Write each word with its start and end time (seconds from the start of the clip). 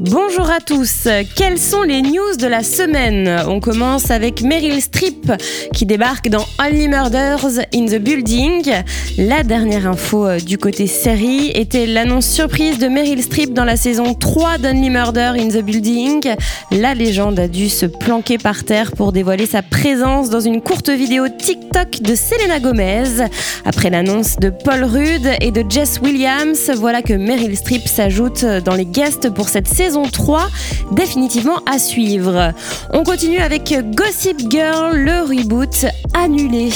Bonjour 0.00 0.48
à 0.48 0.60
tous, 0.60 1.08
quelles 1.34 1.58
sont 1.58 1.82
les 1.82 2.02
news 2.02 2.36
de 2.38 2.46
la 2.46 2.62
semaine? 2.62 3.42
On 3.48 3.58
commence 3.58 4.12
avec 4.12 4.42
Meryl 4.42 4.80
Streep 4.80 5.32
qui 5.74 5.86
débarque 5.86 6.28
dans 6.28 6.44
Only 6.64 6.86
Murders 6.86 7.58
in 7.74 7.86
the 7.86 7.96
Building. 7.96 8.70
La 9.18 9.42
dernière 9.42 9.88
info 9.88 10.24
euh, 10.24 10.38
du 10.38 10.56
côté 10.56 10.86
série 10.86 11.50
était 11.52 11.84
l'annonce 11.86 12.28
surprise 12.28 12.78
de 12.78 12.86
Meryl 12.86 13.20
Streep 13.20 13.52
dans 13.52 13.64
la 13.64 13.76
saison 13.76 14.14
3 14.14 14.58
d'Only 14.58 14.90
Murder 14.90 15.32
in 15.36 15.48
the 15.48 15.64
Building. 15.64 16.32
La 16.70 16.94
légende 16.94 17.40
a 17.40 17.48
dû 17.48 17.68
se 17.68 17.86
planquer 17.86 18.38
par 18.38 18.62
terre 18.62 18.92
pour 18.92 19.10
dévoiler 19.10 19.46
sa 19.46 19.62
présence 19.62 20.30
dans 20.30 20.40
une 20.40 20.60
courte 20.60 20.90
vidéo 20.90 21.24
TikTok 21.28 22.02
de 22.02 22.14
Selena 22.14 22.60
Gomez. 22.60 23.26
Après 23.64 23.90
l'annonce 23.90 24.36
de 24.36 24.50
Paul 24.50 24.84
Rudd 24.84 25.28
et 25.40 25.50
de 25.50 25.64
Jess 25.68 25.98
Williams, 26.00 26.70
voilà 26.76 27.02
que 27.02 27.14
Meryl 27.14 27.56
Streep 27.56 27.88
s'ajoute 27.88 28.44
dans 28.64 28.76
les 28.76 28.86
guests 28.86 29.30
pour 29.30 29.48
cette 29.48 29.66
saison 29.66 29.87
saison 29.88 30.02
3 30.02 30.50
définitivement 30.92 31.60
à 31.64 31.78
suivre. 31.78 32.52
On 32.92 33.04
continue 33.04 33.38
avec 33.38 33.74
Gossip 33.94 34.50
Girl, 34.50 34.94
le 34.98 35.22
reboot 35.22 35.86
annulé. 36.12 36.68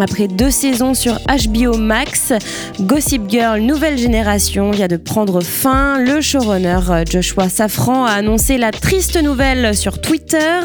Après 0.00 0.26
deux 0.26 0.50
saisons 0.50 0.94
sur 0.94 1.18
HBO 1.26 1.76
Max, 1.76 2.32
Gossip 2.80 3.22
Girl 3.28 3.60
Nouvelle 3.60 3.98
Génération 3.98 4.70
vient 4.70 4.88
de 4.88 4.96
prendre 4.96 5.42
fin. 5.42 5.98
Le 5.98 6.22
showrunner 6.22 6.78
Joshua 7.10 7.50
Safran 7.50 8.06
a 8.06 8.12
annoncé 8.12 8.56
la 8.56 8.70
triste 8.70 9.22
nouvelle 9.22 9.76
sur 9.76 10.00
Twitter. 10.00 10.60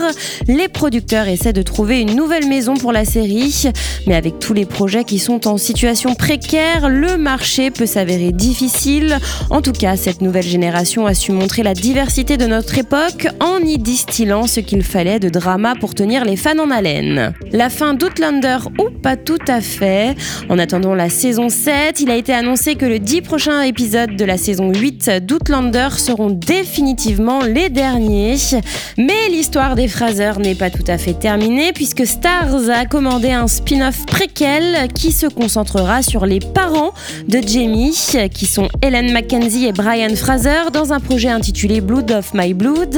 Les 0.47 0.69
producteurs 0.69 1.27
essaient 1.27 1.53
de 1.53 1.61
trouver 1.61 1.99
une 1.99 2.15
nouvelle 2.15 2.47
maison 2.47 2.75
pour 2.75 2.93
la 2.93 3.03
série, 3.03 3.65
mais 4.07 4.15
avec 4.15 4.39
tous 4.39 4.53
les 4.53 4.65
projets 4.65 5.03
qui 5.03 5.19
sont 5.19 5.47
en 5.47 5.57
situation 5.57 6.15
précaire, 6.15 6.87
le 6.87 7.17
marché 7.17 7.69
peut 7.69 7.85
s'avérer 7.85 8.31
difficile. 8.31 9.17
En 9.49 9.61
tout 9.61 9.73
cas, 9.73 9.97
cette 9.97 10.21
nouvelle 10.21 10.47
génération 10.47 11.05
a 11.05 11.13
su 11.13 11.31
montrer 11.31 11.63
la 11.63 11.73
diversité 11.81 12.37
de 12.37 12.45
notre 12.45 12.77
époque 12.77 13.27
en 13.39 13.57
y 13.57 13.79
distillant 13.79 14.45
ce 14.45 14.59
qu'il 14.59 14.83
fallait 14.83 15.19
de 15.19 15.29
drama 15.29 15.73
pour 15.79 15.95
tenir 15.95 16.23
les 16.23 16.35
fans 16.35 16.59
en 16.59 16.69
haleine. 16.69 17.33
La 17.51 17.71
fin 17.71 17.95
d'Outlander 17.95 18.59
ou 18.79 18.91
pas 18.91 19.17
tout 19.17 19.39
à 19.47 19.61
fait. 19.61 20.15
En 20.47 20.59
attendant 20.59 20.93
la 20.93 21.09
saison 21.09 21.49
7, 21.49 21.99
il 21.99 22.11
a 22.11 22.15
été 22.15 22.33
annoncé 22.33 22.75
que 22.75 22.85
les 22.85 22.99
10 22.99 23.21
prochains 23.23 23.63
épisodes 23.63 24.15
de 24.15 24.25
la 24.25 24.37
saison 24.37 24.71
8 24.71 25.23
d'Outlander 25.25 25.89
seront 25.97 26.29
définitivement 26.29 27.41
les 27.41 27.69
derniers. 27.69 28.35
Mais 28.99 29.29
l'histoire 29.31 29.73
des 29.73 29.87
Fraser 29.87 30.33
n'est 30.37 30.55
pas 30.55 30.69
tout 30.69 30.85
à 30.87 30.99
fait 30.99 31.17
terminée 31.17 31.73
puisque 31.73 32.05
Stars 32.05 32.69
a 32.69 32.85
commandé 32.85 33.31
un 33.31 33.47
spin-off 33.47 34.05
préquel 34.05 34.87
qui 34.93 35.11
se 35.11 35.25
concentrera 35.25 36.03
sur 36.03 36.27
les 36.27 36.39
parents 36.39 36.93
de 37.27 37.39
Jamie, 37.41 37.97
qui 38.31 38.45
sont 38.45 38.67
Helen 38.83 39.11
Mackenzie 39.11 39.65
et 39.65 39.71
Brian 39.71 40.15
Fraser, 40.15 40.69
dans 40.71 40.93
un 40.93 40.99
projet 40.99 41.29
intitulé 41.29 41.70
Blood 41.79 42.11
of 42.11 42.33
My 42.33 42.53
Blood. 42.53 42.97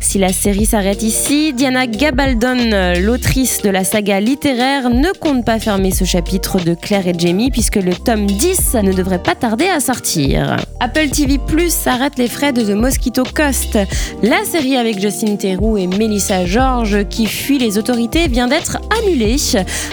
Si 0.00 0.18
la 0.18 0.32
série 0.32 0.66
s'arrête 0.66 1.02
ici, 1.02 1.52
Diana 1.52 1.88
Gabaldon, 1.88 2.70
l'autrice 3.00 3.62
de 3.62 3.70
la 3.70 3.82
saga 3.82 4.20
littéraire, 4.20 4.90
ne 4.90 5.10
compte 5.18 5.44
pas 5.44 5.58
fermer 5.58 5.90
ce 5.90 6.04
chapitre 6.04 6.60
de 6.60 6.74
Claire 6.74 7.08
et 7.08 7.14
Jamie 7.18 7.50
puisque 7.50 7.76
le 7.76 7.94
tome 7.94 8.26
10 8.26 8.76
ne 8.84 8.92
devrait 8.92 9.22
pas 9.22 9.34
tarder 9.34 9.66
à 9.66 9.80
sortir. 9.80 10.56
Apple 10.78 11.08
TV 11.10 11.38
Plus 11.38 11.86
arrête 11.86 12.18
les 12.18 12.28
frais 12.28 12.52
de 12.52 12.62
The 12.62 12.76
Mosquito 12.76 13.24
Coast. 13.34 13.78
La 14.22 14.44
série 14.44 14.76
avec 14.76 15.00
Justin 15.00 15.36
Theroux 15.36 15.76
et 15.76 15.88
Melissa 15.88 16.44
George 16.44 17.08
qui 17.08 17.26
fuit 17.26 17.58
les 17.58 17.78
autorités 17.78 18.28
vient 18.28 18.46
d'être 18.46 18.78
annulée. 19.00 19.36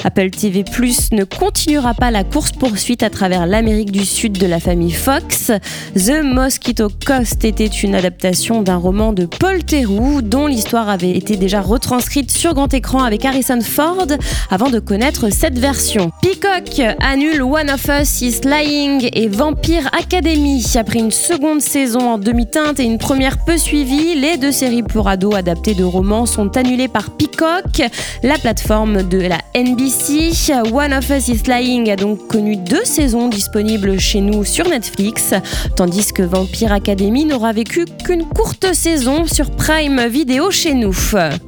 Apple 0.04 0.30
TV 0.30 0.64
Plus 0.64 1.12
ne 1.12 1.24
continuera 1.24 1.94
pas 1.94 2.12
la 2.12 2.24
course-poursuite 2.24 3.02
à 3.02 3.10
travers 3.10 3.48
l'Amérique 3.48 3.92
du 3.92 4.06
Sud 4.06 4.34
de 4.34 4.46
la 4.46 4.60
famille 4.60 4.92
Fox. 4.92 5.52
The 5.96 6.22
Mosquito 6.24 6.90
Coast 7.06 7.46
était 7.46 7.66
une 7.66 7.96
adaptation 7.96 8.19
d'un 8.20 8.76
roman 8.76 9.14
de 9.14 9.26
Paul 9.26 9.64
Theroux, 9.64 10.22
dont 10.22 10.46
l'histoire 10.46 10.90
avait 10.90 11.12
été 11.12 11.38
déjà 11.38 11.62
retranscrite 11.62 12.30
sur 12.32 12.54
grand 12.54 12.74
écran 12.74 13.02
avec 13.02 13.24
Harrison 13.24 13.62
Ford 13.62 14.08
avant 14.50 14.70
de 14.70 14.80
connaître 14.80 15.32
cette 15.32 15.58
version. 15.58 16.12
Peacock 16.22 16.82
annule 17.02 17.42
One 17.42 17.70
of 17.70 17.86
Us 17.88 18.22
is 18.22 18.42
Lying 18.44 19.10
et 19.14 19.30
Vampire 19.30 19.90
Academy. 19.98 20.66
Après 20.76 21.00
une 21.00 21.12
seconde 21.12 21.62
saison 21.62 22.02
en 22.02 22.18
demi-teinte 22.18 22.82
et 22.82 22.84
une 22.84 22.98
première 22.98 23.38
peu 23.46 23.58
suivie, 23.58 24.16
les 24.16 24.36
deux 24.36 24.52
séries 24.52 24.84
pour 24.84 25.08
ados 25.08 25.36
adaptées 25.36 25.74
de 25.74 25.86
romans 25.86 26.26
sont 26.26 26.58
annulées 26.58 26.90
par 26.90 27.12
Peacock, 27.12 27.90
la 28.24 28.38
plateforme 28.38 29.04
de 29.04 29.20
la 29.20 29.38
NBC. 29.56 30.52
One 30.74 30.94
of 30.94 31.10
Us 31.10 31.30
is 31.30 31.44
Lying 31.48 31.90
a 31.90 31.96
donc 31.96 32.28
connu 32.28 32.58
deux 32.58 32.84
saisons 32.84 33.30
disponibles 33.30 33.98
chez 33.98 34.20
nous 34.20 34.44
sur 34.44 34.68
Netflix, 34.68 35.34
tandis 35.78 36.12
que 36.12 36.24
Vampire 36.24 36.74
Academy 36.74 37.24
n'aura 37.24 37.54
vécu 37.54 37.86
qu'une 38.04 38.26
courte 38.26 38.74
saison 38.74 39.26
sur 39.26 39.52
Prime 39.52 40.08
Video 40.08 40.52
chez 40.52 40.74
nous. 40.74 40.96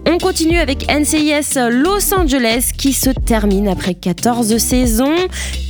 On 0.07 0.17
continue 0.17 0.57
avec 0.57 0.87
NCIS 0.91 1.57
Los 1.69 2.13
Angeles 2.13 2.71
qui 2.77 2.93
se 2.93 3.09
termine 3.09 3.67
après 3.67 3.93
14 3.93 4.57
saisons, 4.57 5.15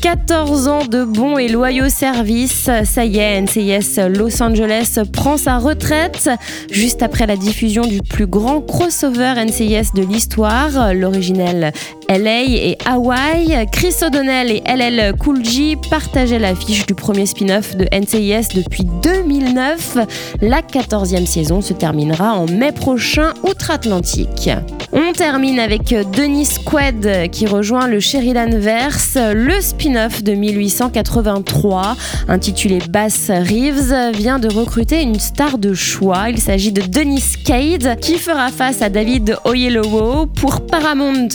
14 0.02 0.68
ans 0.68 0.86
de 0.86 1.03
bons 1.03 1.38
et 1.38 1.47
loyaux 1.47 1.90
services. 1.90 2.69
Ça 2.84 3.06
y 3.06 3.18
est, 3.18 3.42
NCIS 3.42 4.00
Los 4.09 4.42
Angeles 4.42 5.00
prend 5.12 5.38
sa 5.38 5.58
retraite 5.58 6.30
juste 6.72 7.03
après 7.03 7.28
la 7.28 7.38
diffusion 7.38 7.86
du 7.86 8.02
plus 8.02 8.28
grand 8.28 8.62
crossover 8.62 9.34
NCIS 9.46 9.94
de 9.96 10.03
l'histoire, 10.03 10.94
l'originel 10.94 11.74
LA 12.18 12.42
et 12.44 12.78
Hawaii. 12.86 13.66
Chris 13.72 13.96
O'Donnell 14.06 14.52
et 14.52 14.64
LL 14.66 15.14
Cool 15.18 15.42
partageaient 15.90 16.40
l'affiche 16.40 16.86
du 16.86 16.94
premier 16.94 17.26
spin-off 17.26 17.78
de 17.78 17.86
NCIS 17.86 18.54
depuis 18.54 18.84
2009. 19.02 19.98
La 20.42 20.62
14e 20.62 21.26
saison 21.26 21.62
se 21.62 21.74
terminera 21.74 22.34
en 22.34 22.48
mai 22.48 22.74
prochain 22.74 23.34
outre-Atlantique. 23.44 24.50
On 24.94 25.14
termine 25.14 25.60
avec 25.60 25.96
Denis 26.18 26.50
Quaid 26.66 27.32
qui 27.32 27.48
rejoint 27.48 27.88
le 27.88 28.02
Sheridan 28.02 28.50
Verse, 28.58 29.18
le 29.34 29.62
spin-off 29.62 30.22
de 30.22 30.34
1883 30.34 31.96
intitulé 32.28 32.80
Bass 32.90 33.30
Reeves 33.30 34.18
vient 34.18 34.40
de 34.40 34.54
recruter 34.54 35.02
une 35.02 35.20
star 35.20 35.58
de 35.58 35.74
choix. 35.74 36.30
Il 36.30 36.40
s'agit 36.40 36.74
de 36.74 36.82
Denis 36.82 37.24
Cade 37.46 37.98
qui 38.02 38.18
fera 38.18 38.50
face 38.50 38.82
à 38.82 38.90
David 38.90 39.38
Oyelowo 39.46 40.26
pour 40.26 40.66
Paramount+. 40.66 41.30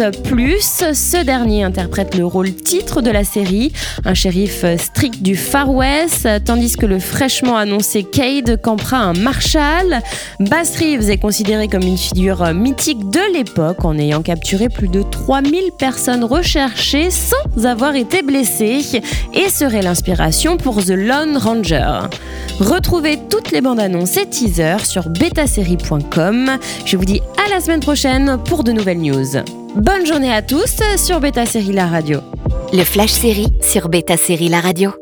Ce 0.68 1.22
dernier 1.22 1.62
interprète 1.62 2.16
le 2.16 2.26
rôle 2.26 2.52
titre 2.52 3.00
de 3.00 3.10
la 3.10 3.22
série, 3.22 3.72
un 4.04 4.14
shérif 4.14 4.64
strict 4.76 5.22
du 5.22 5.36
Far 5.36 5.72
West, 5.72 6.28
tandis 6.44 6.74
que 6.74 6.86
le 6.86 6.98
fraîchement 6.98 7.56
annoncé 7.56 8.02
Cade 8.02 8.60
campera 8.60 8.96
un 8.96 9.12
Marshall. 9.12 10.00
Bass 10.40 10.76
Reeves 10.76 11.08
est 11.08 11.18
considéré 11.18 11.68
comme 11.68 11.84
une 11.84 11.96
figure 11.96 12.52
mythique 12.52 13.08
de 13.10 13.32
l'époque 13.32 13.84
en 13.84 13.96
ayant 13.96 14.22
capturé 14.22 14.68
plus 14.68 14.88
de 14.88 15.02
3000 15.02 15.70
personnes 15.78 16.24
recherchées 16.24 17.10
sans 17.12 17.64
avoir 17.64 17.94
été 17.94 18.22
blessées 18.22 19.02
et 19.34 19.48
serait 19.48 19.82
l'inspiration 19.82 20.56
pour 20.56 20.84
The 20.84 20.90
Lone 20.90 21.36
Ranger. 21.36 22.08
Retrouvez 22.58 23.20
toutes 23.30 23.52
les 23.52 23.60
bandes 23.60 23.80
annonces 23.80 24.16
et 24.16 24.26
teasers 24.26 24.84
sur 24.84 25.08
betasérie.com. 25.10 26.58
Je 26.84 26.96
vous 26.96 27.04
dis 27.04 27.20
à 27.44 27.48
la 27.50 27.60
semaine 27.60 27.80
prochaine 27.80 28.36
pour 28.44 28.64
de 28.64 28.72
nouvelles 28.72 29.00
news. 29.00 29.36
Bonne 29.76 30.06
journée 30.06 30.32
à 30.32 30.40
tous 30.40 30.80
sur 30.96 31.20
Beta 31.20 31.44
Série 31.44 31.72
La 31.72 31.86
Radio. 31.86 32.20
Le 32.72 32.82
Flash 32.82 33.10
Série 33.10 33.48
sur 33.60 33.90
Beta 33.90 34.16
Série 34.16 34.48
La 34.48 34.60
Radio. 34.60 34.92